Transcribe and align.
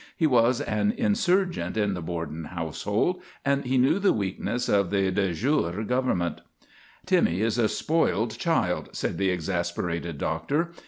He 0.17 0.25
was 0.25 0.61
an 0.61 0.95
insurgent 0.97 1.77
in 1.77 1.93
the 1.93 2.01
Borden 2.01 2.45
household, 2.45 3.21
and 3.45 3.63
he 3.65 3.77
knew 3.77 3.99
the 3.99 4.11
weakness 4.11 4.67
of 4.67 4.89
the 4.89 5.11
de 5.11 5.31
jure 5.35 5.83
government." 5.83 6.41
Timmy 7.05 7.41
is 7.41 7.59
a 7.59 7.69
spoiled 7.69 8.35
child," 8.39 8.89
said 8.93 9.19
the 9.19 9.29
exasperated 9.29 10.17
doctor. 10.17 10.71